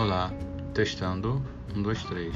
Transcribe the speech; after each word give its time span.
Olá, 0.00 0.32
testando. 0.72 1.42
Um, 1.76 1.82
dois, 1.82 2.02
três. 2.04 2.34